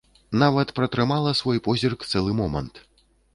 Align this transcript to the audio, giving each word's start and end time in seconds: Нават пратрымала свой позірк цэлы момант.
Нават 0.43 0.71
пратрымала 0.79 1.33
свой 1.41 1.61
позірк 1.67 2.07
цэлы 2.15 2.31
момант. 2.41 2.83